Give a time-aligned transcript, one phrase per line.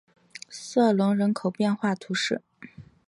[0.49, 2.41] 瑟隆人口变化图示